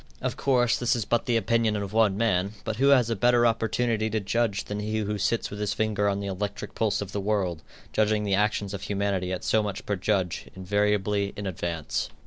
Of 0.19 0.35
course, 0.35 0.79
this 0.79 0.95
is 0.95 1.05
but 1.05 1.27
the 1.27 1.37
opinion 1.37 1.75
of 1.75 1.93
one 1.93 2.17
man, 2.17 2.53
but 2.63 2.77
who 2.77 2.87
has 2.87 3.11
a 3.11 3.15
better 3.15 3.45
opportunity 3.45 4.09
to 4.09 4.19
judge 4.19 4.63
than 4.63 4.79
he 4.79 4.97
who 4.97 5.19
sits 5.19 5.51
with 5.51 5.59
his 5.59 5.75
finger 5.75 6.09
on 6.09 6.19
the 6.19 6.25
electric 6.25 6.73
pulse 6.73 7.03
of 7.03 7.11
the 7.11 7.21
world, 7.21 7.61
judging 7.93 8.23
the 8.23 8.33
actions 8.33 8.73
of 8.73 8.81
humanity 8.81 9.31
at 9.31 9.43
so 9.43 9.61
much 9.61 9.85
per 9.85 9.95
judge, 9.95 10.47
invariably 10.55 11.33
in 11.37 11.45
advance? 11.45 12.09